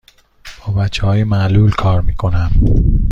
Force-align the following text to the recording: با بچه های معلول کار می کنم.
با 0.59 0.73
بچه 0.73 1.07
های 1.07 1.23
معلول 1.23 1.71
کار 1.71 2.01
می 2.01 2.15
کنم. 2.15 2.51